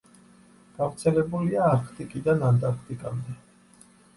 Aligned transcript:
გავრცელებულია 0.77 1.67
არქტიკიდან 1.73 2.43
ანტარქტიკამდე. 2.51 3.39